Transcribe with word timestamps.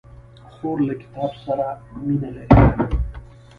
خور 0.53 0.77
له 0.87 0.93
کتاب 1.01 1.31
سره 1.45 1.67
مینه 2.03 2.29
لري. 2.35 2.55